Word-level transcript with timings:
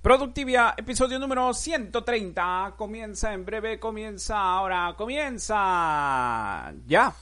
Productivia, 0.00 0.74
episodio 0.76 1.18
número 1.18 1.52
130. 1.52 2.74
Comienza 2.76 3.34
en 3.34 3.44
breve, 3.44 3.80
comienza 3.80 4.38
ahora, 4.38 4.94
comienza 4.96 6.72
ya. 6.86 7.12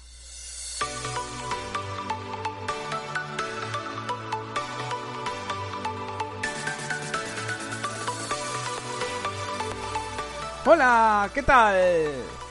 Hola, 10.66 11.30
¿qué 11.32 11.42
tal? 11.42 11.76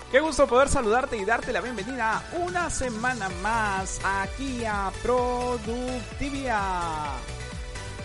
Qué 0.10 0.20
gusto 0.22 0.48
poder 0.48 0.70
saludarte 0.70 1.18
y 1.18 1.26
darte 1.26 1.54
la 1.54 1.62
bienvenida 1.62 2.24
una 2.34 2.72
semana 2.72 3.30
más 3.44 4.02
aquí 4.04 4.66
a 4.66 4.92
Productivia. 5.04 6.62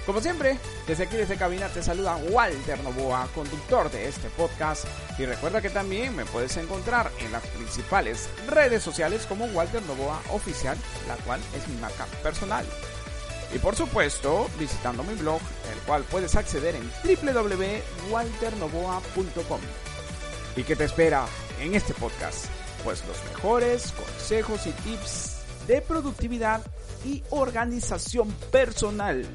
Como 0.06 0.20
siempre, 0.20 0.58
desde 0.86 1.04
aquí, 1.04 1.16
desde 1.16 1.36
cabina, 1.36 1.68
te 1.68 1.82
saluda 1.82 2.16
Walter 2.30 2.82
Novoa, 2.82 3.28
conductor 3.34 3.90
de 3.90 4.08
este 4.08 4.30
podcast. 4.30 4.86
Y 5.18 5.26
recuerda 5.26 5.60
que 5.60 5.68
también 5.70 6.14
me 6.16 6.24
puedes 6.24 6.56
encontrar 6.56 7.10
en 7.20 7.32
las 7.32 7.46
principales 7.48 8.28
redes 8.48 8.82
sociales 8.82 9.26
como 9.26 9.44
Walter 9.46 9.82
Novoa 9.82 10.22
Oficial, 10.30 10.78
la 11.06 11.16
cual 11.16 11.40
es 11.54 11.68
mi 11.68 11.76
marca 11.80 12.06
personal. 12.22 12.64
Y 13.54 13.58
por 13.58 13.76
supuesto, 13.76 14.48
visitando 14.58 15.02
mi 15.02 15.12
blog, 15.14 15.40
el 15.72 15.78
cual 15.80 16.04
puedes 16.04 16.34
acceder 16.34 16.76
en 16.76 16.90
www.walternovoa.com. 17.04 19.60
¿Y 20.56 20.62
qué 20.62 20.76
te 20.76 20.84
espera 20.84 21.26
en 21.60 21.74
este 21.74 21.92
podcast? 21.94 22.46
Pues 22.84 23.04
los 23.06 23.22
mejores 23.24 23.92
consejos 23.92 24.66
y 24.66 24.70
tips 24.70 25.40
de 25.66 25.82
productividad 25.82 26.62
y 27.04 27.22
organización 27.30 28.30
personal 28.50 29.26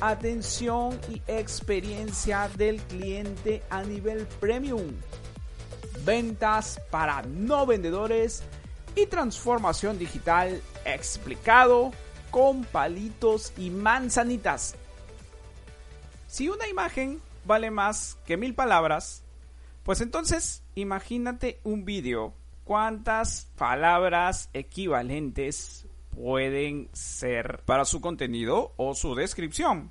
atención 0.00 0.98
y 1.08 1.22
experiencia 1.26 2.48
del 2.56 2.80
cliente 2.82 3.62
a 3.70 3.82
nivel 3.82 4.26
premium, 4.40 4.92
ventas 6.04 6.80
para 6.90 7.22
no 7.22 7.66
vendedores 7.66 8.42
y 8.94 9.06
transformación 9.06 9.98
digital 9.98 10.60
explicado 10.84 11.92
con 12.30 12.64
palitos 12.64 13.52
y 13.56 13.70
manzanitas. 13.70 14.74
Si 16.26 16.48
una 16.48 16.68
imagen 16.68 17.20
vale 17.44 17.70
más 17.70 18.16
que 18.24 18.36
mil 18.36 18.54
palabras, 18.54 19.22
pues 19.82 20.00
entonces 20.00 20.62
imagínate 20.74 21.60
un 21.64 21.84
vídeo. 21.84 22.34
¿Cuántas 22.64 23.48
palabras 23.56 24.48
equivalentes 24.52 25.86
pueden 26.20 26.90
ser 26.92 27.62
para 27.64 27.86
su 27.86 28.02
contenido 28.02 28.74
o 28.76 28.94
su 28.94 29.14
descripción. 29.14 29.90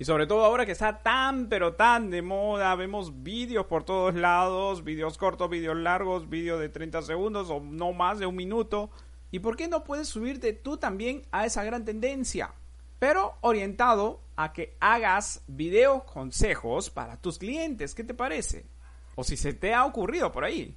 Y 0.00 0.04
sobre 0.04 0.26
todo 0.26 0.44
ahora 0.44 0.66
que 0.66 0.72
está 0.72 1.00
tan 1.00 1.48
pero 1.48 1.74
tan 1.74 2.10
de 2.10 2.22
moda, 2.22 2.74
vemos 2.74 3.22
vídeos 3.22 3.66
por 3.66 3.84
todos 3.84 4.16
lados, 4.16 4.82
vídeos 4.82 5.16
cortos, 5.16 5.48
vídeos 5.48 5.76
largos, 5.76 6.28
vídeos 6.28 6.58
de 6.58 6.70
30 6.70 7.02
segundos 7.02 7.50
o 7.50 7.60
no 7.60 7.92
más 7.92 8.18
de 8.18 8.26
un 8.26 8.34
minuto. 8.34 8.90
¿Y 9.30 9.38
por 9.38 9.56
qué 9.56 9.68
no 9.68 9.84
puedes 9.84 10.08
subirte 10.08 10.54
tú 10.54 10.76
también 10.76 11.22
a 11.30 11.46
esa 11.46 11.62
gran 11.62 11.84
tendencia? 11.84 12.52
Pero 12.98 13.36
orientado 13.40 14.22
a 14.34 14.52
que 14.52 14.76
hagas 14.80 15.44
video 15.46 16.04
consejos 16.04 16.90
para 16.90 17.20
tus 17.20 17.38
clientes, 17.38 17.94
¿qué 17.94 18.02
te 18.02 18.14
parece? 18.14 18.66
O 19.14 19.22
si 19.22 19.36
se 19.36 19.52
te 19.52 19.72
ha 19.72 19.84
ocurrido 19.84 20.32
por 20.32 20.42
ahí. 20.42 20.76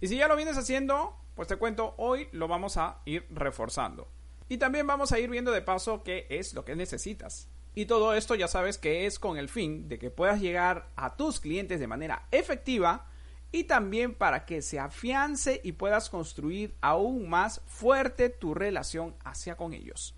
Y 0.00 0.08
si 0.08 0.16
ya 0.16 0.28
lo 0.28 0.36
vienes 0.36 0.56
haciendo, 0.56 1.14
pues 1.34 1.46
te 1.46 1.56
cuento, 1.56 1.94
hoy 1.98 2.28
lo 2.32 2.48
vamos 2.48 2.78
a 2.78 3.02
ir 3.04 3.26
reforzando. 3.28 4.08
Y 4.50 4.58
también 4.58 4.84
vamos 4.84 5.12
a 5.12 5.18
ir 5.20 5.30
viendo 5.30 5.52
de 5.52 5.62
paso 5.62 6.02
qué 6.02 6.26
es 6.28 6.54
lo 6.54 6.64
que 6.64 6.74
necesitas. 6.74 7.48
Y 7.72 7.86
todo 7.86 8.14
esto 8.14 8.34
ya 8.34 8.48
sabes 8.48 8.78
que 8.78 9.06
es 9.06 9.20
con 9.20 9.38
el 9.38 9.48
fin 9.48 9.88
de 9.88 9.96
que 9.96 10.10
puedas 10.10 10.40
llegar 10.40 10.90
a 10.96 11.14
tus 11.16 11.38
clientes 11.38 11.78
de 11.78 11.86
manera 11.86 12.26
efectiva 12.32 13.06
y 13.52 13.64
también 13.64 14.12
para 14.12 14.46
que 14.46 14.60
se 14.60 14.80
afiance 14.80 15.60
y 15.62 15.70
puedas 15.70 16.10
construir 16.10 16.74
aún 16.80 17.28
más 17.28 17.62
fuerte 17.68 18.28
tu 18.28 18.52
relación 18.52 19.14
hacia 19.24 19.56
con 19.56 19.72
ellos. 19.72 20.16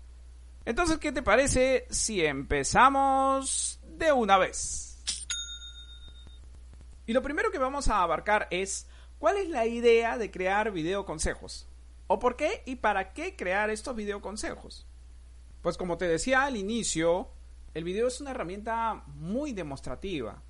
Entonces, 0.65 0.97
¿qué 0.97 1.11
te 1.11 1.21
parece 1.21 1.85
si 1.91 2.25
empezamos 2.25 3.79
de 3.83 4.11
una 4.13 4.39
vez? 4.39 4.97
Y 7.05 7.13
lo 7.13 7.21
primero 7.21 7.51
que 7.51 7.59
vamos 7.59 7.87
a 7.87 8.01
abarcar 8.01 8.47
es 8.49 8.87
cuál 9.19 9.37
es 9.37 9.47
la 9.49 9.67
idea 9.67 10.17
de 10.17 10.31
crear 10.31 10.71
video 10.71 11.05
consejos. 11.05 11.67
¿O 12.07 12.19
por 12.19 12.35
qué 12.35 12.63
y 12.65 12.75
para 12.75 13.13
qué 13.13 13.35
crear 13.35 13.69
estos 13.69 13.95
videoconsejos? 13.95 14.85
Pues 15.61 15.77
como 15.77 15.97
te 15.97 16.07
decía 16.07 16.43
al 16.43 16.57
inicio, 16.57 17.29
el 17.73 17.85
video 17.85 18.07
es 18.07 18.19
una 18.19 18.31
herramienta 18.31 19.03
muy 19.07 19.53
demostrativa, 19.53 20.43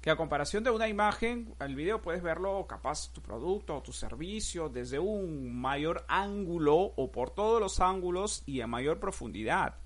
que 0.00 0.10
a 0.10 0.16
comparación 0.16 0.64
de 0.64 0.70
una 0.70 0.88
imagen, 0.88 1.54
el 1.60 1.74
video 1.74 2.00
puedes 2.00 2.22
verlo 2.22 2.66
capaz 2.66 3.12
tu 3.12 3.20
producto 3.20 3.76
o 3.76 3.82
tu 3.82 3.92
servicio 3.92 4.70
desde 4.70 4.98
un 4.98 5.54
mayor 5.54 6.04
ángulo 6.08 6.76
o 6.76 7.12
por 7.12 7.30
todos 7.30 7.60
los 7.60 7.80
ángulos 7.80 8.42
y 8.46 8.62
a 8.62 8.66
mayor 8.66 8.98
profundidad. 8.98 9.76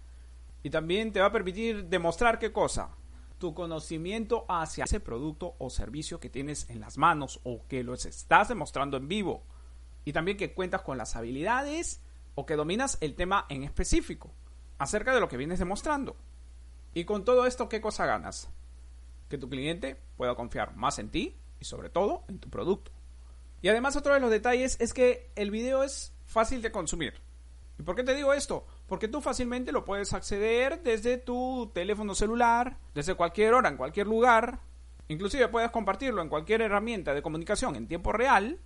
Y 0.63 0.71
también 0.71 1.13
te 1.13 1.21
va 1.21 1.27
a 1.27 1.33
permitir 1.33 1.87
demostrar 1.87 2.39
qué 2.39 2.53
cosa, 2.53 2.91
tu 3.39 3.55
conocimiento 3.55 4.45
hacia 4.49 4.85
ese 4.85 5.01
producto 5.01 5.55
o 5.59 5.71
servicio 5.71 6.21
que 6.21 6.31
tienes 6.31 6.71
en 6.71 6.81
las 6.81 6.97
manos 6.97 7.41
o 7.43 7.67
que 7.69 7.83
lo 7.83 7.95
estás 7.95 8.49
demostrando 8.49 8.97
en 8.97 9.09
vivo 9.09 9.43
y 10.05 10.13
también 10.13 10.37
que 10.37 10.55
cuentas 10.55 10.83
con 10.83 10.99
las 10.99 11.17
habilidades 11.17 12.01
o 12.35 12.47
que 12.47 12.57
dominas 12.57 12.99
el 13.01 13.15
tema 13.15 13.47
en 13.49 13.65
específico 13.65 14.33
acerca 14.79 15.13
de 15.13 15.21
lo 15.21 15.29
que 15.29 15.37
vienes 15.37 15.59
demostrando. 15.59 16.17
Y 16.95 17.05
con 17.05 17.25
todo 17.25 17.47
esto, 17.47 17.69
¿qué 17.69 17.81
cosa 17.81 18.07
ganas? 18.07 18.49
Que 19.29 19.39
tu 19.39 19.49
cliente 19.49 20.01
pueda 20.17 20.35
confiar 20.35 20.75
más 20.77 20.99
en 20.99 21.11
ti 21.11 21.37
y 21.61 21.65
sobre 21.65 21.91
todo 21.91 22.25
en 22.29 22.39
tu 22.39 22.49
producto. 22.49 22.93
Y 23.61 23.69
además 23.69 23.97
otro 23.97 24.15
de 24.15 24.21
los 24.21 24.31
detalles 24.31 24.77
es 24.81 24.95
que 24.95 25.31
el 25.35 25.51
video 25.51 25.83
es 25.83 26.13
fácil 26.27 26.63
de 26.63 26.71
consumir. 26.71 27.15
¿Y 27.79 27.83
por 27.83 27.95
qué 27.95 28.03
te 28.03 28.15
digo 28.15 28.33
esto? 28.33 28.67
Porque 28.87 29.09
tú 29.09 29.21
fácilmente 29.21 29.73
lo 29.73 29.85
puedes 29.85 30.13
acceder 30.13 30.83
desde 30.83 31.19
tu 31.19 31.71
teléfono 31.75 32.15
celular, 32.15 32.79
desde 32.95 33.15
cualquier 33.15 33.55
hora, 33.55 33.69
en 33.69 33.77
cualquier 33.77 34.07
lugar. 34.07 34.61
Inclusive 35.09 35.49
puedes 35.49 35.71
compartirlo 35.71 36.23
en 36.23 36.29
cualquier 36.29 36.63
herramienta 36.63 37.15
de 37.15 37.23
comunicación 37.23 37.77
en 37.77 37.89
tiempo 37.89 38.13
real 38.13 38.59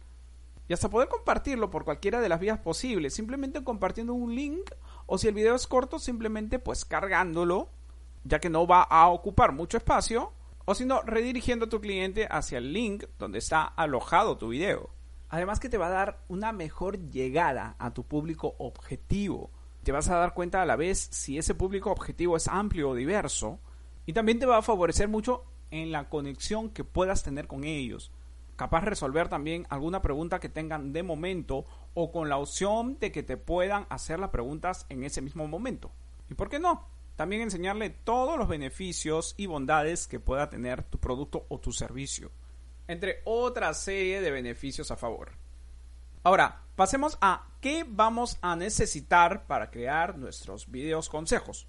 y 0.72 0.74
hasta 0.74 0.88
poder 0.88 1.10
compartirlo 1.10 1.68
por 1.68 1.84
cualquiera 1.84 2.22
de 2.22 2.30
las 2.30 2.40
vías 2.40 2.58
posibles, 2.58 3.12
simplemente 3.12 3.62
compartiendo 3.62 4.14
un 4.14 4.34
link 4.34 4.70
o 5.04 5.18
si 5.18 5.28
el 5.28 5.34
video 5.34 5.54
es 5.54 5.66
corto, 5.66 5.98
simplemente 5.98 6.58
pues 6.58 6.86
cargándolo, 6.86 7.68
ya 8.24 8.40
que 8.40 8.48
no 8.48 8.66
va 8.66 8.80
a 8.80 9.08
ocupar 9.08 9.52
mucho 9.52 9.76
espacio, 9.76 10.32
o 10.64 10.74
si 10.74 10.86
no, 10.86 11.02
redirigiendo 11.02 11.66
a 11.66 11.68
tu 11.68 11.82
cliente 11.82 12.26
hacia 12.30 12.56
el 12.56 12.72
link 12.72 13.04
donde 13.18 13.38
está 13.38 13.64
alojado 13.64 14.38
tu 14.38 14.48
video. 14.48 14.88
Además 15.28 15.60
que 15.60 15.68
te 15.68 15.76
va 15.76 15.88
a 15.88 15.90
dar 15.90 16.24
una 16.28 16.52
mejor 16.52 17.10
llegada 17.10 17.76
a 17.78 17.92
tu 17.92 18.04
público 18.04 18.54
objetivo. 18.56 19.50
Te 19.82 19.92
vas 19.92 20.08
a 20.08 20.16
dar 20.16 20.32
cuenta 20.32 20.62
a 20.62 20.64
la 20.64 20.76
vez 20.76 21.06
si 21.10 21.36
ese 21.36 21.54
público 21.54 21.92
objetivo 21.92 22.34
es 22.34 22.48
amplio 22.48 22.88
o 22.88 22.94
diverso. 22.94 23.60
Y 24.06 24.14
también 24.14 24.38
te 24.38 24.46
va 24.46 24.56
a 24.56 24.62
favorecer 24.62 25.06
mucho 25.06 25.44
en 25.70 25.92
la 25.92 26.08
conexión 26.08 26.70
que 26.70 26.82
puedas 26.82 27.22
tener 27.22 27.46
con 27.46 27.64
ellos 27.64 28.10
capaz 28.62 28.84
resolver 28.84 29.28
también 29.28 29.66
alguna 29.70 30.02
pregunta 30.02 30.38
que 30.38 30.48
tengan 30.48 30.92
de 30.92 31.02
momento 31.02 31.64
o 31.94 32.12
con 32.12 32.28
la 32.28 32.36
opción 32.36 32.96
de 33.00 33.10
que 33.10 33.24
te 33.24 33.36
puedan 33.36 33.88
hacer 33.90 34.20
las 34.20 34.30
preguntas 34.30 34.86
en 34.88 35.02
ese 35.02 35.20
mismo 35.20 35.48
momento. 35.48 35.90
¿Y 36.30 36.34
por 36.34 36.48
qué 36.48 36.60
no? 36.60 36.86
También 37.16 37.42
enseñarle 37.42 37.90
todos 37.90 38.38
los 38.38 38.46
beneficios 38.46 39.34
y 39.36 39.46
bondades 39.46 40.06
que 40.06 40.20
pueda 40.20 40.48
tener 40.48 40.84
tu 40.84 40.98
producto 40.98 41.44
o 41.48 41.58
tu 41.58 41.72
servicio, 41.72 42.30
entre 42.86 43.16
otra 43.24 43.74
serie 43.74 44.20
de 44.20 44.30
beneficios 44.30 44.92
a 44.92 44.96
favor. 44.96 45.32
Ahora, 46.22 46.62
pasemos 46.76 47.18
a 47.20 47.48
qué 47.60 47.84
vamos 47.84 48.38
a 48.42 48.54
necesitar 48.54 49.44
para 49.48 49.72
crear 49.72 50.16
nuestros 50.16 50.70
videos 50.70 51.08
consejos. 51.08 51.66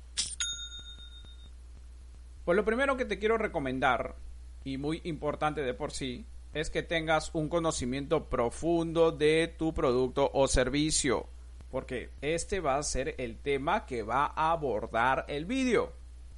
Pues 2.46 2.56
lo 2.56 2.64
primero 2.64 2.98
que 2.98 3.06
te 3.06 3.18
quiero 3.18 3.40
recomendar, 3.40 4.16
y 4.63 4.78
muy 4.78 5.01
importante 5.06 5.62
de 5.62 5.74
por 5.74 5.92
sí, 5.92 6.28
es 6.54 6.70
que 6.70 6.84
tengas 6.84 7.32
un 7.34 7.50
conocimiento 7.50 8.30
profundo 8.30 9.12
de 9.12 9.54
tu 9.58 9.74
producto 9.74 10.30
o 10.34 10.48
servicio, 10.48 11.28
porque 11.72 12.12
este 12.22 12.60
va 12.60 12.78
a 12.78 12.84
ser 12.84 13.16
el 13.18 13.38
tema 13.38 13.86
que 13.86 14.04
va 14.04 14.26
a 14.36 14.52
abordar 14.52 15.26
el 15.28 15.46
vídeo. 15.46 15.94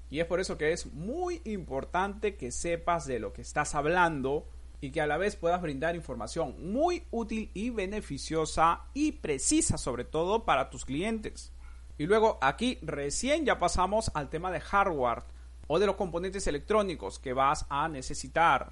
Y 0.10 0.20
es 0.20 0.26
por 0.26 0.40
eso 0.40 0.58
que 0.58 0.72
es 0.72 0.94
muy 0.94 1.42
importante 1.44 2.36
que 2.36 2.52
sepas 2.52 3.06
de 3.06 3.20
lo 3.20 3.34
que 3.34 3.42
estás 3.42 3.76
hablando 3.76 4.48
y 4.80 4.92
que 4.92 5.02
a 5.02 5.08
la 5.08 5.18
vez 5.18 5.36
puedas 5.36 5.62
brindar 5.62 5.96
información 5.96 6.72
muy 6.72 7.04
útil 7.12 7.50
y 7.54 7.70
beneficiosa 7.72 8.84
y 8.94 9.14
precisa 9.14 9.78
sobre 9.78 10.06
todo 10.06 10.46
para 10.46 10.70
tus 10.70 10.86
clientes. 10.86 11.52
Y 11.98 12.06
luego 12.06 12.38
aquí 12.42 12.78
recién 12.82 13.46
ya 13.46 13.58
pasamos 13.58 14.12
al 14.14 14.30
tema 14.30 14.52
de 14.52 14.60
hardware 14.60 15.24
o 15.68 15.80
de 15.80 15.88
los 15.88 15.96
componentes 15.96 16.46
electrónicos 16.48 17.20
que 17.20 17.34
vas 17.34 17.66
a 17.70 17.88
necesitar. 17.88 18.72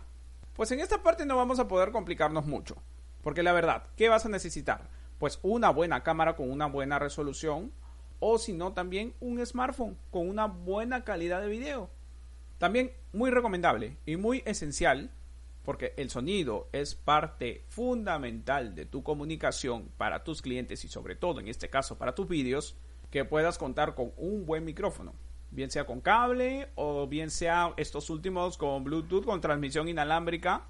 Pues 0.56 0.72
en 0.72 0.80
esta 0.80 1.02
parte 1.02 1.26
no 1.26 1.36
vamos 1.36 1.60
a 1.60 1.68
poder 1.68 1.92
complicarnos 1.92 2.46
mucho. 2.46 2.76
Porque 3.24 3.42
la 3.42 3.54
verdad, 3.54 3.88
¿qué 3.96 4.10
vas 4.10 4.26
a 4.26 4.30
necesitar? 4.30 4.90
Pues 5.18 5.40
una 5.42 5.70
buena 5.70 6.04
cámara 6.04 6.36
con 6.36 6.52
una 6.52 6.68
buena 6.68 7.00
resolución 7.00 7.72
o 8.20 8.38
si 8.38 8.54
no 8.54 8.74
también 8.74 9.14
un 9.20 9.44
smartphone 9.46 9.98
con 10.12 10.30
una 10.30 10.46
buena 10.46 11.04
calidad 11.04 11.42
de 11.42 11.48
video. 11.48 11.90
También 12.58 12.92
muy 13.14 13.32
recomendable 13.32 13.98
y 14.06 14.18
muy 14.18 14.44
esencial 14.46 15.12
porque 15.64 15.94
el 15.98 16.10
sonido 16.10 16.68
es 16.74 16.94
parte 16.94 17.64
fundamental 17.70 18.76
de 18.76 18.86
tu 18.86 19.02
comunicación 19.02 19.90
para 19.98 20.24
tus 20.24 20.42
clientes 20.42 20.84
y 20.84 20.90
sobre 20.90 21.16
todo 21.16 21.40
en 21.40 21.48
este 21.48 21.70
caso 21.70 21.98
para 21.98 22.16
tus 22.16 22.28
vídeos, 22.28 22.76
que 23.10 23.26
puedas 23.26 23.58
contar 23.58 23.96
con 23.96 24.12
un 24.18 24.46
buen 24.46 24.66
micrófono, 24.66 25.14
bien 25.54 25.72
sea 25.72 25.86
con 25.86 26.02
cable 26.02 26.70
o 26.76 27.08
bien 27.08 27.30
sea 27.30 27.74
estos 27.78 28.10
últimos 28.10 28.58
con 28.58 28.84
Bluetooth 28.84 29.26
con 29.26 29.40
transmisión 29.40 29.88
inalámbrica 29.88 30.66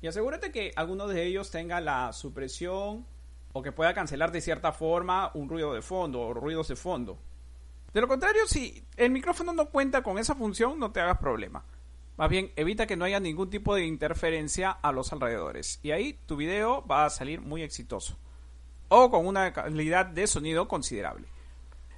y 0.00 0.08
asegúrate 0.08 0.50
que 0.50 0.72
alguno 0.74 1.06
de 1.06 1.24
ellos 1.24 1.50
tenga 1.50 1.80
la 1.80 2.12
supresión 2.12 3.06
o 3.52 3.62
que 3.62 3.72
pueda 3.72 3.94
cancelar 3.94 4.32
de 4.32 4.40
cierta 4.40 4.72
forma 4.72 5.30
un 5.34 5.48
ruido 5.48 5.72
de 5.74 5.82
fondo 5.82 6.20
o 6.20 6.34
ruidos 6.34 6.68
de 6.68 6.76
fondo. 6.76 7.18
De 7.92 8.00
lo 8.00 8.08
contrario, 8.08 8.46
si 8.46 8.82
el 8.96 9.10
micrófono 9.10 9.52
no 9.52 9.66
cuenta 9.66 10.02
con 10.02 10.18
esa 10.18 10.34
función, 10.34 10.78
no 10.78 10.90
te 10.90 11.00
hagas 11.00 11.18
problema. 11.18 11.64
Más 12.16 12.28
bien, 12.30 12.50
evita 12.56 12.86
que 12.86 12.96
no 12.96 13.04
haya 13.04 13.20
ningún 13.20 13.50
tipo 13.50 13.74
de 13.74 13.86
interferencia 13.86 14.70
a 14.70 14.92
los 14.92 15.12
alrededores. 15.12 15.78
Y 15.82 15.90
ahí 15.92 16.18
tu 16.26 16.36
video 16.36 16.84
va 16.86 17.04
a 17.04 17.10
salir 17.10 17.40
muy 17.40 17.62
exitoso. 17.62 18.18
O 18.88 19.10
con 19.10 19.26
una 19.26 19.52
calidad 19.52 20.06
de 20.06 20.26
sonido 20.26 20.68
considerable. 20.68 21.28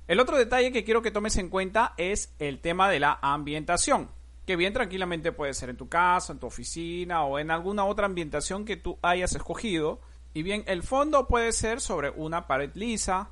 El 0.06 0.20
otro 0.20 0.36
detalle 0.36 0.70
que 0.70 0.84
quiero 0.84 1.00
que 1.00 1.10
tomes 1.10 1.38
en 1.38 1.48
cuenta 1.48 1.94
es 1.96 2.34
el 2.38 2.60
tema 2.60 2.90
de 2.90 3.00
la 3.00 3.18
ambientación. 3.22 4.10
Que 4.44 4.56
bien 4.56 4.74
tranquilamente 4.74 5.32
puede 5.32 5.54
ser 5.54 5.70
en 5.70 5.78
tu 5.78 5.88
casa, 5.88 6.34
en 6.34 6.38
tu 6.38 6.46
oficina 6.46 7.24
o 7.24 7.38
en 7.38 7.50
alguna 7.50 7.86
otra 7.86 8.04
ambientación 8.04 8.66
que 8.66 8.76
tú 8.76 8.98
hayas 9.00 9.34
escogido. 9.34 10.00
Y 10.34 10.42
bien, 10.42 10.62
el 10.66 10.82
fondo 10.82 11.26
puede 11.26 11.52
ser 11.52 11.80
sobre 11.80 12.10
una 12.10 12.46
pared 12.46 12.70
lisa 12.74 13.30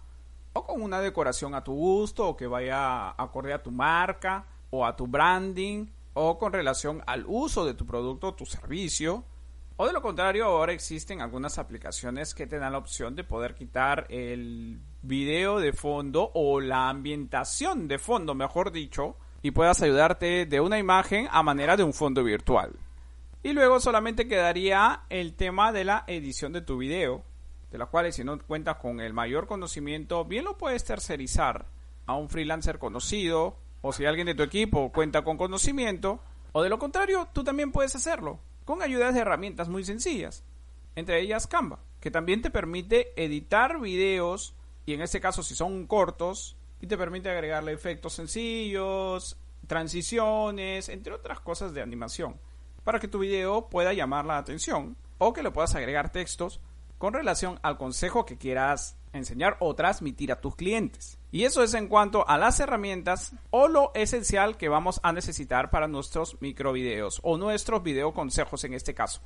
o 0.55 0.65
con 0.65 0.81
una 0.81 1.03
decoración 1.03 1.55
a 1.55 1.63
tu 1.63 1.75
gusto 1.75 2.27
o 2.27 2.37
que 2.39 2.47
vaya 2.47 3.11
acorde 3.11 3.53
a 3.53 3.63
tu 3.63 3.71
marca 3.71 4.47
o 4.71 4.87
a 4.87 4.97
tu 4.97 5.07
branding 5.07 5.89
o 6.15 6.39
con 6.39 6.55
relación 6.55 7.03
al 7.07 7.25
uso 7.27 7.67
de 7.67 7.75
tu 7.75 7.85
producto 7.85 8.29
o 8.29 8.35
tu 8.35 8.47
servicio. 8.47 9.27
O 9.77 9.87
de 9.87 9.93
lo 9.93 10.01
contrario, 10.01 10.47
ahora 10.47 10.73
existen 10.73 11.21
algunas 11.21 11.59
aplicaciones 11.59 12.35
que 12.35 12.47
te 12.47 12.59
dan 12.59 12.73
la 12.73 12.79
opción 12.79 13.15
de 13.15 13.25
poder 13.25 13.55
quitar 13.55 14.07
el 14.09 14.81
video 15.03 15.59
de 15.59 15.73
fondo 15.73 16.31
o 16.35 16.61
la 16.61 16.89
ambientación 16.89 17.89
de 17.89 17.99
fondo, 17.99 18.35
mejor 18.35 18.73
dicho, 18.73 19.17
y 19.43 19.51
puedas 19.51 19.83
ayudarte 19.83 20.47
de 20.47 20.61
una 20.61 20.79
imagen 20.79 21.29
a 21.31 21.43
manera 21.43 21.77
de 21.77 21.83
un 21.83 21.93
fondo 21.93 22.23
virtual. 22.23 22.73
Y 23.43 23.53
luego 23.53 23.81
solamente 23.81 24.29
quedaría 24.29 25.03
el 25.11 25.35
tema 25.35 25.73
de 25.73 25.85
la 25.85 26.05
edición 26.07 26.53
de 26.53 26.63
tu 26.63 26.79
video, 26.79 27.25
de 27.73 27.79
la 27.79 27.87
cual 27.87 28.13
si 28.13 28.23
no 28.23 28.39
cuentas 28.39 28.77
con 28.77 29.01
el 29.01 29.13
mayor 29.13 29.49
conocimiento, 29.49 30.25
bien 30.25 30.45
lo 30.45 30.57
puedes 30.57 30.85
tercerizar 30.85 31.67
a 32.07 32.15
un 32.15 32.29
freelancer 32.29 32.79
conocido 32.79 33.57
o 33.81 33.93
si 33.93 34.05
alguien 34.05 34.27
de 34.27 34.35
tu 34.35 34.45
equipo 34.45 34.93
cuenta 34.93 35.23
con 35.23 35.37
conocimiento, 35.37 36.21
o 36.53 36.63
de 36.63 36.69
lo 36.69 36.79
contrario, 36.79 37.29
tú 37.33 37.43
también 37.43 37.73
puedes 37.73 37.97
hacerlo, 37.97 38.39
con 38.65 38.81
ayudas 38.81 39.15
de 39.15 39.21
herramientas 39.21 39.69
muy 39.69 39.85
sencillas, 39.85 40.45
entre 40.95 41.21
ellas 41.21 41.49
Canva, 41.49 41.81
que 42.01 42.13
también 42.13 42.43
te 42.43 42.51
permite 42.51 43.13
editar 43.17 43.81
videos, 43.81 44.55
y 44.87 44.95
en 44.95 45.03
este 45.03 45.21
caso 45.21 45.43
si 45.43 45.55
son 45.55 45.87
cortos, 45.87 46.57
y 46.81 46.87
te 46.87 46.99
permite 46.99 47.31
agregarle 47.31 47.73
efectos 47.73 48.15
sencillos, 48.15 49.37
transiciones, 49.67 50.89
entre 50.89 51.13
otras 51.13 51.41
cosas 51.41 51.73
de 51.73 51.83
animación, 51.83 52.41
para 52.85 52.99
que 52.99 53.09
tu 53.09 53.21
video 53.21 53.69
pueda 53.69 53.93
llamar 53.93 54.25
la 54.25 54.39
atención, 54.39 54.97
o 55.19 55.33
que 55.33 55.43
le 55.43 55.53
puedas 55.53 55.75
agregar 55.75 56.11
textos 56.11 56.61
con 56.99 57.15
relación 57.15 57.59
al 57.63 57.79
consejo 57.79 58.27
que 58.27 58.39
quieras 58.39 58.97
enseñar 59.13 59.57
o 59.61 59.75
transmitir 59.75 60.33
a 60.33 60.41
tus 60.41 60.57
clientes. 60.57 61.19
Y 61.31 61.45
eso 61.45 61.63
es 61.63 61.75
en 61.75 61.89
cuanto 61.89 62.29
a 62.29 62.39
las 62.39 62.61
herramientas 62.61 63.33
o 63.51 63.69
lo 63.69 63.93
esencial 63.95 64.57
que 64.57 64.69
vamos 64.69 65.01
a 65.03 65.13
necesitar 65.13 65.71
para 65.71 65.89
nuestros 65.89 66.41
microvideos 66.41 67.21
o 67.23 67.39
nuestros 67.39 67.83
video 67.83 68.13
consejos 68.13 68.65
en 68.65 68.75
este 68.75 68.95
caso. 68.95 69.21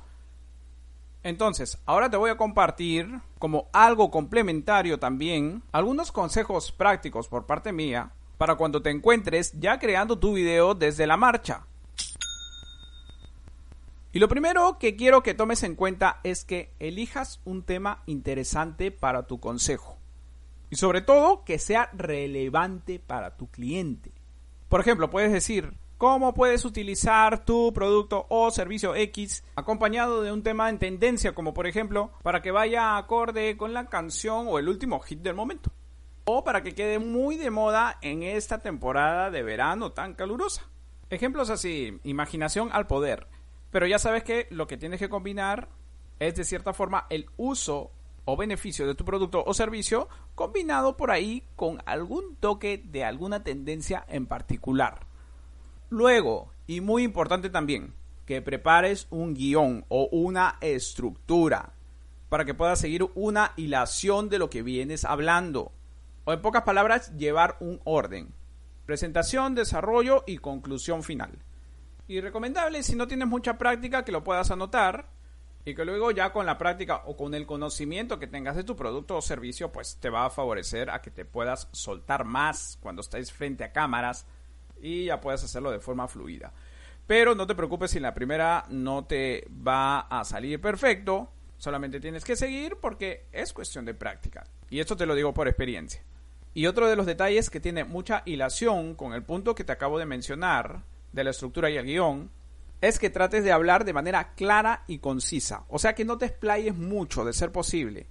Entonces, 1.27 1.77
ahora 1.85 2.09
te 2.09 2.15
voy 2.15 2.29
a 2.29 2.37
compartir 2.37 3.19
como 3.37 3.67
algo 3.73 4.09
complementario 4.11 4.97
también 4.97 5.61
algunos 5.73 6.13
consejos 6.13 6.71
prácticos 6.71 7.27
por 7.27 7.45
parte 7.45 7.73
mía 7.73 8.11
para 8.37 8.55
cuando 8.55 8.81
te 8.81 8.91
encuentres 8.91 9.51
ya 9.59 9.77
creando 9.77 10.17
tu 10.19 10.35
video 10.35 10.73
desde 10.73 11.05
la 11.05 11.17
marcha. 11.17 11.65
Y 14.13 14.19
lo 14.19 14.29
primero 14.29 14.77
que 14.79 14.95
quiero 14.95 15.21
que 15.21 15.33
tomes 15.33 15.63
en 15.63 15.75
cuenta 15.75 16.21
es 16.23 16.45
que 16.45 16.71
elijas 16.79 17.41
un 17.43 17.61
tema 17.61 18.03
interesante 18.05 18.89
para 18.91 19.27
tu 19.27 19.41
consejo. 19.41 19.97
Y 20.69 20.77
sobre 20.77 21.01
todo 21.01 21.43
que 21.43 21.59
sea 21.59 21.89
relevante 21.91 22.99
para 22.99 23.35
tu 23.35 23.47
cliente. 23.47 24.13
Por 24.69 24.79
ejemplo, 24.79 25.09
puedes 25.09 25.33
decir, 25.33 25.73
¿cómo 25.97 26.33
puedes 26.33 26.63
utilizar 26.65 27.43
tu 27.43 27.73
producto 27.73 28.25
o 28.29 28.51
servicio 28.51 28.95
X 28.95 29.43
acompañado 29.55 30.21
de 30.21 30.31
un 30.31 30.43
tema 30.43 30.69
en 30.69 30.79
tendencia, 30.79 31.33
como 31.33 31.53
por 31.53 31.67
ejemplo, 31.67 32.11
para 32.23 32.41
que 32.41 32.51
vaya 32.51 32.97
acorde 32.97 33.57
con 33.57 33.73
la 33.73 33.87
canción 33.87 34.45
o 34.47 34.59
el 34.59 34.69
último 34.69 34.99
hit 34.99 35.19
del 35.19 35.35
momento? 35.35 35.71
O 36.25 36.43
para 36.43 36.61
que 36.61 36.75
quede 36.75 36.99
muy 36.99 37.37
de 37.37 37.49
moda 37.49 37.97
en 38.01 38.23
esta 38.23 38.59
temporada 38.59 39.31
de 39.31 39.43
verano 39.43 39.91
tan 39.91 40.13
calurosa. 40.13 40.67
Ejemplos 41.09 41.49
así, 41.49 41.99
imaginación 42.03 42.69
al 42.71 42.85
poder. 42.85 43.27
Pero 43.71 43.87
ya 43.87 43.97
sabes 43.97 44.23
que 44.23 44.47
lo 44.49 44.67
que 44.67 44.77
tienes 44.77 44.99
que 44.99 45.09
combinar 45.09 45.69
es 46.19 46.35
de 46.35 46.43
cierta 46.43 46.73
forma 46.73 47.07
el 47.09 47.29
uso 47.37 47.91
o 48.25 48.35
beneficio 48.35 48.85
de 48.85 48.95
tu 48.95 49.05
producto 49.05 49.43
o 49.45 49.53
servicio 49.53 50.09
combinado 50.35 50.97
por 50.97 51.11
ahí 51.11 51.43
con 51.55 51.81
algún 51.85 52.35
toque 52.35 52.81
de 52.83 53.05
alguna 53.05 53.43
tendencia 53.43 54.05
en 54.09 54.25
particular. 54.25 55.06
Luego, 55.89 56.51
y 56.65 56.81
muy 56.81 57.03
importante 57.03 57.49
también, 57.49 57.93
que 58.25 58.41
prepares 58.41 59.07
un 59.09 59.33
guion 59.33 59.85
o 59.87 60.09
una 60.11 60.57
estructura 60.59 61.73
para 62.27 62.43
que 62.43 62.53
puedas 62.53 62.79
seguir 62.79 63.05
una 63.15 63.53
hilación 63.55 64.27
de 64.27 64.37
lo 64.37 64.49
que 64.49 64.63
vienes 64.63 65.05
hablando. 65.05 65.71
O 66.25 66.33
en 66.33 66.41
pocas 66.41 66.63
palabras, 66.63 67.15
llevar 67.15 67.55
un 67.61 67.79
orden. 67.85 68.33
Presentación, 68.85 69.55
desarrollo 69.55 70.25
y 70.27 70.39
conclusión 70.39 71.03
final. 71.03 71.39
Y 72.07 72.19
recomendable, 72.19 72.83
si 72.83 72.95
no 72.95 73.07
tienes 73.07 73.29
mucha 73.29 73.57
práctica, 73.57 74.03
que 74.03 74.11
lo 74.11 74.25
puedas 74.25 74.51
anotar 74.51 75.09
y 75.63 75.75
que 75.75 75.85
luego 75.85 76.11
ya 76.11 76.31
con 76.31 76.45
la 76.45 76.57
práctica 76.57 77.03
o 77.05 77.15
con 77.15 77.33
el 77.33 77.45
conocimiento 77.45 78.19
que 78.19 78.27
tengas 78.27 78.55
de 78.55 78.63
tu 78.63 78.75
producto 78.75 79.17
o 79.17 79.21
servicio, 79.21 79.71
pues 79.71 79.97
te 80.01 80.09
va 80.09 80.25
a 80.25 80.29
favorecer 80.29 80.89
a 80.89 81.01
que 81.01 81.11
te 81.11 81.25
puedas 81.25 81.69
soltar 81.71 82.25
más 82.25 82.77
cuando 82.81 83.01
estés 83.01 83.31
frente 83.31 83.63
a 83.63 83.71
cámaras 83.71 84.25
y 84.81 85.05
ya 85.05 85.21
puedas 85.21 85.43
hacerlo 85.43 85.71
de 85.71 85.79
forma 85.79 86.07
fluida. 86.07 86.53
Pero 87.05 87.35
no 87.35 87.47
te 87.47 87.55
preocupes 87.55 87.91
si 87.91 87.97
en 87.97 88.03
la 88.03 88.13
primera 88.13 88.65
no 88.69 89.05
te 89.05 89.47
va 89.65 90.01
a 90.01 90.23
salir 90.23 90.59
perfecto, 90.59 91.31
solamente 91.57 91.99
tienes 91.99 92.23
que 92.23 92.35
seguir 92.35 92.77
porque 92.81 93.27
es 93.31 93.53
cuestión 93.53 93.85
de 93.85 93.93
práctica. 93.93 94.43
Y 94.69 94.79
esto 94.79 94.97
te 94.97 95.05
lo 95.05 95.15
digo 95.15 95.33
por 95.33 95.47
experiencia. 95.47 96.03
Y 96.53 96.65
otro 96.65 96.87
de 96.87 96.95
los 96.95 97.05
detalles 97.05 97.49
que 97.49 97.59
tiene 97.59 97.83
mucha 97.83 98.23
hilación 98.25 98.95
con 98.95 99.13
el 99.13 99.23
punto 99.23 99.55
que 99.55 99.63
te 99.63 99.71
acabo 99.71 99.99
de 99.99 100.05
mencionar 100.05 100.83
de 101.13 101.23
la 101.23 101.29
estructura 101.29 101.69
y 101.69 101.77
el 101.77 101.85
guion 101.85 102.31
es 102.81 102.99
que 102.99 103.09
trates 103.09 103.43
de 103.43 103.51
hablar 103.51 103.85
de 103.85 103.93
manera 103.93 104.33
clara 104.35 104.83
y 104.87 104.99
concisa, 104.99 105.65
o 105.67 105.79
sea 105.79 105.95
que 105.95 106.05
no 106.05 106.17
te 106.17 106.25
explayes 106.25 106.75
mucho 106.75 107.25
de 107.25 107.33
ser 107.33 107.51
posible. 107.51 108.07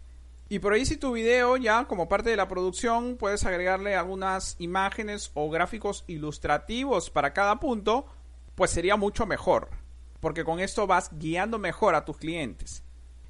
Y 0.48 0.60
por 0.60 0.72
ahí 0.72 0.86
si 0.86 0.96
tu 0.96 1.12
video 1.12 1.56
ya 1.56 1.86
como 1.86 2.08
parte 2.08 2.30
de 2.30 2.36
la 2.36 2.46
producción 2.46 3.16
puedes 3.16 3.44
agregarle 3.44 3.96
algunas 3.96 4.54
imágenes 4.60 5.32
o 5.34 5.50
gráficos 5.50 6.04
ilustrativos 6.06 7.10
para 7.10 7.32
cada 7.32 7.58
punto, 7.58 8.06
pues 8.54 8.70
sería 8.70 8.96
mucho 8.96 9.26
mejor, 9.26 9.70
porque 10.20 10.44
con 10.44 10.60
esto 10.60 10.86
vas 10.86 11.10
guiando 11.18 11.58
mejor 11.58 11.96
a 11.96 12.04
tus 12.04 12.18
clientes. 12.18 12.84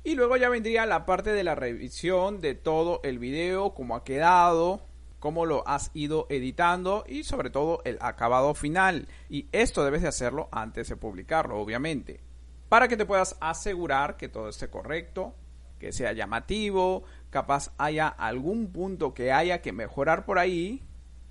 Y 0.04 0.14
luego 0.14 0.36
ya 0.36 0.50
vendría 0.50 0.84
la 0.84 1.06
parte 1.06 1.32
de 1.32 1.42
la 1.42 1.54
revisión 1.54 2.40
de 2.40 2.54
todo 2.54 3.00
el 3.02 3.18
video, 3.18 3.72
cómo 3.72 3.96
ha 3.96 4.04
quedado, 4.04 4.82
cómo 5.18 5.46
lo 5.46 5.66
has 5.66 5.90
ido 5.94 6.26
editando 6.28 7.02
y 7.08 7.24
sobre 7.24 7.48
todo 7.48 7.80
el 7.84 7.96
acabado 8.00 8.54
final. 8.54 9.08
Y 9.30 9.48
esto 9.52 9.84
debes 9.84 10.02
de 10.02 10.08
hacerlo 10.08 10.48
antes 10.52 10.88
de 10.90 10.96
publicarlo, 10.96 11.58
obviamente. 11.58 12.20
Para 12.68 12.88
que 12.88 12.96
te 12.96 13.06
puedas 13.06 13.36
asegurar 13.40 14.16
que 14.16 14.28
todo 14.28 14.50
esté 14.50 14.68
correcto, 14.68 15.34
que 15.78 15.92
sea 15.92 16.12
llamativo, 16.12 17.04
capaz 17.30 17.72
haya 17.78 18.08
algún 18.08 18.72
punto 18.72 19.14
que 19.14 19.32
haya 19.32 19.62
que 19.62 19.72
mejorar 19.72 20.24
por 20.24 20.38
ahí 20.38 20.82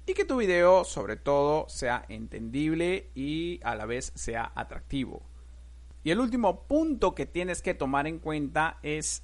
y 0.05 0.13
que 0.13 0.25
tu 0.25 0.37
video 0.37 0.83
sobre 0.83 1.15
todo 1.15 1.67
sea 1.67 2.05
entendible 2.09 3.09
y 3.15 3.59
a 3.63 3.75
la 3.75 3.85
vez 3.85 4.11
sea 4.15 4.51
atractivo. 4.55 5.23
Y 6.03 6.11
el 6.11 6.19
último 6.19 6.67
punto 6.67 7.15
que 7.15 7.25
tienes 7.25 7.63
que 7.63 7.73
tomar 7.73 8.05
en 8.05 8.19
cuenta 8.19 8.77
es 8.83 9.23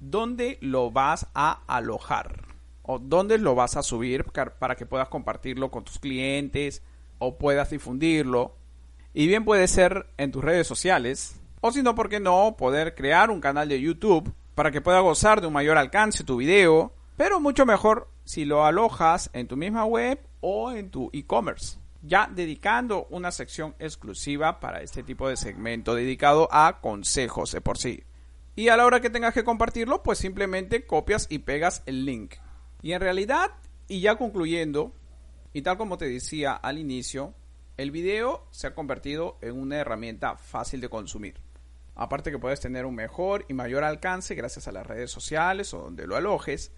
dónde 0.00 0.58
lo 0.60 0.90
vas 0.90 1.26
a 1.34 1.62
alojar 1.66 2.44
o 2.82 2.98
dónde 2.98 3.38
lo 3.38 3.54
vas 3.54 3.76
a 3.76 3.82
subir 3.82 4.24
para 4.58 4.76
que 4.76 4.86
puedas 4.86 5.08
compartirlo 5.08 5.70
con 5.70 5.84
tus 5.84 5.98
clientes 5.98 6.82
o 7.18 7.38
puedas 7.38 7.70
difundirlo. 7.70 8.56
Y 9.14 9.26
bien 9.26 9.44
puede 9.44 9.66
ser 9.68 10.06
en 10.18 10.30
tus 10.30 10.44
redes 10.44 10.66
sociales 10.66 11.37
o 11.60 11.72
si 11.72 11.82
no, 11.82 11.94
¿por 11.94 12.08
qué 12.08 12.20
no 12.20 12.56
poder 12.56 12.94
crear 12.94 13.30
un 13.30 13.40
canal 13.40 13.68
de 13.68 13.80
YouTube 13.80 14.32
para 14.54 14.70
que 14.70 14.80
pueda 14.80 15.00
gozar 15.00 15.40
de 15.40 15.46
un 15.46 15.52
mayor 15.52 15.76
alcance 15.78 16.24
tu 16.24 16.36
video? 16.36 16.92
Pero 17.16 17.40
mucho 17.40 17.66
mejor 17.66 18.08
si 18.24 18.44
lo 18.44 18.64
alojas 18.64 19.30
en 19.32 19.48
tu 19.48 19.56
misma 19.56 19.84
web 19.84 20.20
o 20.40 20.70
en 20.72 20.90
tu 20.90 21.10
e-commerce. 21.12 21.78
ya 22.02 22.30
dedicando 22.32 23.06
una 23.10 23.32
sección 23.32 23.74
exclusiva 23.78 24.60
para 24.60 24.82
este 24.82 25.02
tipo 25.02 25.28
de 25.28 25.36
segmento 25.36 25.94
dedicado 25.94 26.48
a 26.52 26.80
consejos 26.80 27.52
de 27.52 27.60
por 27.60 27.78
sí. 27.78 28.04
Y 28.54 28.68
a 28.68 28.76
la 28.76 28.86
hora 28.86 29.00
que 29.00 29.10
tengas 29.10 29.34
que 29.34 29.44
compartirlo, 29.44 30.02
pues 30.02 30.18
simplemente 30.18 30.86
copias 30.86 31.26
y 31.30 31.40
pegas 31.40 31.82
el 31.86 32.04
link. 32.04 32.34
Y 32.82 32.92
en 32.92 33.00
realidad, 33.00 33.50
y 33.88 34.00
ya 34.00 34.16
concluyendo, 34.16 34.92
y 35.52 35.62
tal 35.62 35.76
como 35.76 35.98
te 35.98 36.08
decía 36.08 36.54
al 36.54 36.78
inicio, 36.78 37.34
el 37.76 37.90
video 37.90 38.46
se 38.50 38.66
ha 38.66 38.74
convertido 38.74 39.38
en 39.40 39.58
una 39.58 39.76
herramienta 39.76 40.36
fácil 40.36 40.80
de 40.80 40.88
consumir. 40.88 41.40
Aparte 41.98 42.30
que 42.30 42.38
puedes 42.38 42.60
tener 42.60 42.86
un 42.86 42.94
mejor 42.94 43.44
y 43.48 43.54
mayor 43.54 43.82
alcance 43.82 44.36
gracias 44.36 44.68
a 44.68 44.72
las 44.72 44.86
redes 44.86 45.10
sociales 45.10 45.74
o 45.74 45.80
donde 45.80 46.06
lo 46.06 46.14
alojes, 46.14 46.70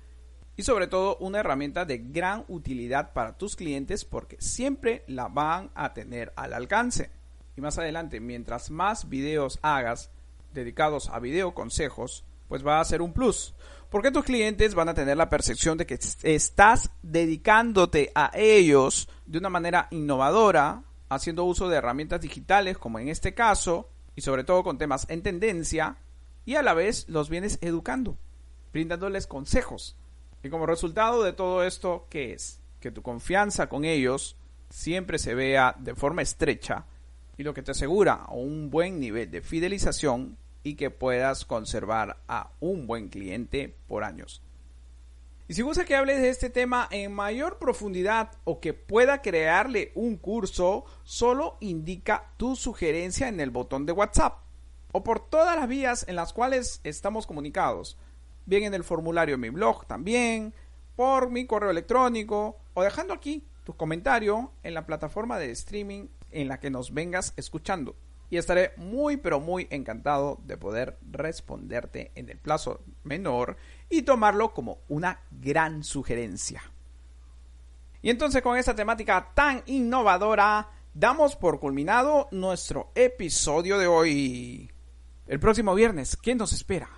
y 0.57 0.63
sobre 0.63 0.87
todo 0.87 1.19
una 1.19 1.41
herramienta 1.41 1.85
de 1.85 1.99
gran 1.99 2.45
utilidad 2.49 3.13
para 3.13 3.37
tus 3.37 3.55
clientes 3.55 4.07
porque 4.07 4.39
siempre 4.41 5.05
la 5.07 5.29
van 5.29 5.71
a 5.75 5.93
tener 5.93 6.33
al 6.37 6.55
alcance. 6.55 7.11
Y 7.55 7.61
más 7.61 7.79
adelante, 7.79 8.19
mientras 8.19 8.71
más 8.71 9.11
videos 9.11 9.59
hagas 9.61 10.11
dedicados 10.55 11.11
a 11.11 11.19
video 11.19 11.53
consejos, 11.53 12.25
pues 12.49 12.67
va 12.67 12.81
a 12.81 12.85
ser 12.85 13.03
un 13.03 13.13
plus. 13.13 13.55
Porque 13.91 14.11
tus 14.11 14.25
clientes 14.25 14.75
van 14.75 14.89
a 14.89 14.95
tener 14.95 15.19
la 15.19 15.29
percepción 15.29 15.77
de 15.77 15.85
que 15.85 15.99
estás 16.23 16.91
dedicándote 17.03 18.11
a 18.15 18.31
ellos 18.35 19.09
de 19.27 19.39
una 19.39 19.51
manera 19.51 19.87
innovadora, 19.91 20.83
haciendo 21.11 21.45
uso 21.45 21.69
de 21.69 21.77
herramientas 21.77 22.23
digitales 22.23 22.79
como 22.79 22.99
en 22.99 23.09
este 23.09 23.35
caso, 23.35 23.91
y 24.21 24.23
sobre 24.23 24.45
todo 24.45 24.63
con 24.63 24.77
temas 24.77 25.07
en 25.09 25.23
tendencia, 25.23 25.97
y 26.45 26.57
a 26.57 26.63
la 26.63 26.75
vez 26.75 27.09
los 27.09 27.31
vienes 27.31 27.57
educando, 27.63 28.19
brindándoles 28.71 29.27
consejos 29.27 29.97
y 30.43 30.51
como 30.51 30.67
resultado 30.67 31.23
de 31.23 31.33
todo 31.33 31.65
esto, 31.65 32.07
¿qué 32.11 32.35
es? 32.35 32.61
Que 32.81 32.91
tu 32.91 33.01
confianza 33.01 33.71
con 33.71 33.87
ellos 33.87 34.37
siempre 34.69 35.19
se 35.19 35.35
vea 35.35 35.75
de 35.79 35.95
forma 35.95 36.21
estrecha 36.21 36.85
y 37.39 37.45
lo 37.45 37.55
que 37.55 37.63
te 37.63 37.71
asegura 37.71 38.27
un 38.29 38.69
buen 38.69 39.01
nivel 39.01 39.31
de 39.31 39.41
fidelización 39.41 40.37
y 40.65 40.75
que 40.75 40.91
puedas 40.91 41.47
conservar 41.47 42.19
a 42.29 42.51
un 42.61 42.87
buen 42.87 43.09
cliente 43.09 43.75
por 43.89 44.05
años. 44.05 44.43
Y 45.51 45.55
si 45.55 45.63
gusta 45.63 45.85
que 45.85 45.97
hables 45.97 46.23
de 46.23 46.29
este 46.29 46.49
tema 46.49 46.87
en 46.93 47.13
mayor 47.13 47.59
profundidad 47.59 48.31
o 48.45 48.61
que 48.61 48.73
pueda 48.73 49.21
crearle 49.21 49.91
un 49.97 50.17
curso, 50.17 50.85
solo 51.03 51.57
indica 51.59 52.31
tu 52.37 52.55
sugerencia 52.55 53.27
en 53.27 53.41
el 53.41 53.51
botón 53.51 53.85
de 53.85 53.91
WhatsApp 53.91 54.45
o 54.93 55.03
por 55.03 55.19
todas 55.19 55.57
las 55.57 55.67
vías 55.67 56.05
en 56.07 56.15
las 56.15 56.33
cuales 56.33 56.81
estamos 56.85 57.27
comunicados 57.27 57.99
bien 58.47 58.63
en 58.63 58.75
el 58.75 58.85
formulario 58.85 59.35
en 59.35 59.41
mi 59.41 59.51
blog 59.51 59.87
también, 59.87 60.55
por 60.95 61.31
mi 61.31 61.47
correo 61.47 61.71
electrónico 61.71 62.57
o 62.75 62.85
dejando 62.85 63.13
aquí 63.13 63.45
tu 63.65 63.75
comentario 63.75 64.53
en 64.63 64.75
la 64.75 64.87
plataforma 64.87 65.41
de 65.41 65.51
streaming 65.51 66.07
en 66.31 66.47
la 66.47 66.61
que 66.61 66.71
nos 66.71 66.95
vengas 66.95 67.35
escuchando. 67.37 67.97
Y 68.31 68.37
estaré 68.37 68.73
muy 68.77 69.17
pero 69.17 69.41
muy 69.41 69.67
encantado 69.71 70.41
de 70.45 70.57
poder 70.57 70.99
responderte 71.11 72.13
en 72.15 72.31
el 72.31 72.39
plazo 72.39 72.81
menor 73.03 73.57
y 73.89 74.03
tomarlo 74.03 74.55
como 74.55 74.79
una 74.89 75.21
gran 75.31 75.83
sugerencia. 75.85 76.63
Y 78.03 78.09
entonces 78.09 78.41
con 78.41 78.57
esta 78.57 78.75
temática 78.75 79.33
tan 79.35 79.63
innovadora, 79.67 80.71
damos 80.95 81.37
por 81.37 81.61
culminado 81.61 82.29
nuestro 82.31 82.93
episodio 82.95 83.79
de 83.79 83.87
hoy. 83.87 84.71
El 85.27 85.39
próximo 85.39 85.75
viernes, 85.75 86.17
¿quién 86.17 86.39
nos 86.39 86.53
espera? 86.53 86.89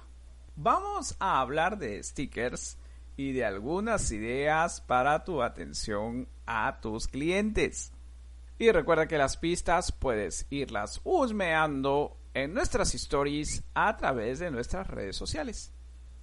Vamos 0.55 1.17
a 1.19 1.41
hablar 1.41 1.79
de 1.79 2.03
stickers 2.03 2.79
y 3.17 3.33
de 3.33 3.45
algunas 3.45 4.11
ideas 4.13 4.81
para 4.81 5.25
tu 5.25 5.43
atención 5.43 6.29
a 6.47 6.81
tus 6.81 7.09
clientes. 7.09 7.93
Y 8.59 8.71
recuerda 8.71 9.09
que 9.09 9.19
las 9.19 9.37
pistas 9.37 9.93
puedes 9.93 10.47
irlas 10.51 11.01
husmeando 11.05 12.17
en 12.35 12.55
nuestras 12.55 12.95
stories 12.95 13.65
a 13.75 13.97
través 13.97 14.39
de 14.39 14.51
nuestras 14.51 14.87
redes 14.87 15.17
sociales. 15.17 15.73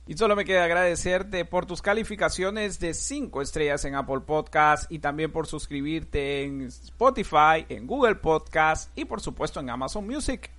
Y 0.08 0.18
solo 0.18 0.36
me 0.36 0.46
queda 0.46 0.64
agradecerte 0.64 1.46
por 1.46 1.68
tus 1.68 1.84
calificaciones 1.84 2.80
de 2.80 2.96
5 2.96 3.44
estrellas 3.44 3.86
en 3.86 3.94
Apple 3.94 4.22
Podcast 4.22 4.92
y 4.92 4.98
también 4.98 5.32
por 5.32 5.46
suscribirte 5.46 6.44
en 6.44 6.64
Spotify, 6.64 7.66
en 7.70 7.86
Google 7.86 8.16
Podcast 8.16 8.90
y 8.98 9.06
por 9.06 9.22
supuesto 9.22 9.60
en 9.60 9.70
Amazon 9.70 10.08
Music 10.08 10.50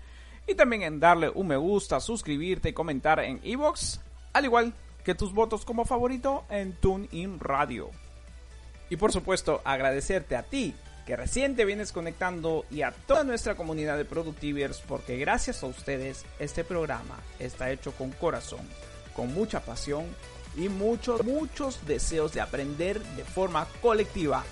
y 0.47 0.55
también 0.55 0.83
en 0.83 1.01
darle 1.01 1.31
un 1.31 1.49
me 1.49 1.57
gusta, 1.57 1.99
suscribirte 1.99 2.69
y 2.69 2.73
comentar 2.73 3.19
en 3.21 3.41
iVoox, 3.43 3.99
al 4.33 4.45
igual 4.45 4.73
que 5.05 5.15
tus 5.15 5.33
votos 5.33 5.65
como 5.65 5.85
favorito 5.85 6.45
en 6.49 6.75
TuneIn 6.75 7.41
Radio. 7.41 7.91
Y 8.89 8.97
por 8.97 9.13
supuesto, 9.13 9.61
agradecerte 9.65 10.37
a 10.37 10.43
ti 10.43 10.75
que 11.11 11.17
recién 11.17 11.57
te 11.57 11.65
vienes 11.65 11.91
conectando 11.91 12.67
y 12.71 12.83
a 12.83 12.93
toda 12.93 13.25
nuestra 13.25 13.57
comunidad 13.57 13.97
de 13.97 14.05
Productivers 14.05 14.81
porque 14.87 15.17
gracias 15.17 15.61
a 15.65 15.67
ustedes 15.67 16.25
este 16.39 16.63
programa 16.63 17.19
está 17.41 17.73
hecho 17.73 17.91
con 17.91 18.13
corazón, 18.13 18.61
con 19.13 19.35
mucha 19.35 19.59
pasión 19.59 20.05
y 20.57 20.69
muchos, 20.69 21.25
muchos 21.25 21.85
deseos 21.85 22.33
de 22.33 22.41
aprender 22.41 23.03
de 23.03 23.25
forma 23.25 23.67
colectiva 23.83 24.45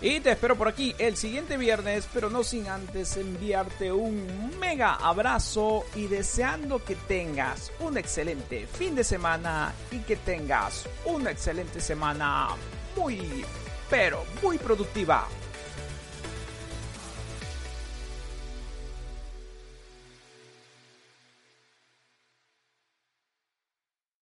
y 0.00 0.18
te 0.18 0.32
espero 0.32 0.56
por 0.56 0.66
aquí 0.66 0.92
el 0.98 1.16
siguiente 1.16 1.56
viernes, 1.56 2.08
pero 2.12 2.30
no 2.30 2.42
sin 2.42 2.66
antes 2.66 3.16
enviarte 3.16 3.92
un 3.92 4.58
mega 4.58 4.94
abrazo 4.94 5.84
y 5.94 6.08
deseando 6.08 6.84
que 6.84 6.96
tengas 6.96 7.70
un 7.78 7.96
excelente 7.96 8.66
fin 8.66 8.96
de 8.96 9.04
semana 9.04 9.72
y 9.92 10.00
que 10.00 10.16
tengas 10.16 10.84
una 11.04 11.30
excelente 11.30 11.80
semana 11.80 12.48
muy, 12.96 13.44
pero 13.88 14.24
muy 14.42 14.58
productiva. 14.58 15.28